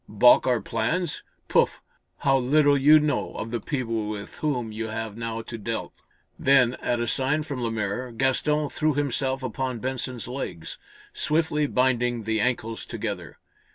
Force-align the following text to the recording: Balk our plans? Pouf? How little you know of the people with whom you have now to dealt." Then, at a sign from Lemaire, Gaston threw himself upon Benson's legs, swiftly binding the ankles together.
Balk 0.09 0.47
our 0.47 0.61
plans? 0.61 1.21
Pouf? 1.47 1.79
How 2.21 2.35
little 2.39 2.75
you 2.75 2.99
know 2.99 3.35
of 3.35 3.51
the 3.51 3.59
people 3.59 4.09
with 4.09 4.39
whom 4.39 4.71
you 4.71 4.87
have 4.87 5.15
now 5.15 5.43
to 5.43 5.59
dealt." 5.59 6.01
Then, 6.39 6.73
at 6.81 6.99
a 6.99 7.05
sign 7.05 7.43
from 7.43 7.61
Lemaire, 7.61 8.11
Gaston 8.11 8.67
threw 8.69 8.95
himself 8.95 9.43
upon 9.43 9.77
Benson's 9.77 10.27
legs, 10.27 10.79
swiftly 11.13 11.67
binding 11.67 12.23
the 12.23 12.39
ankles 12.41 12.83
together. 12.87 13.37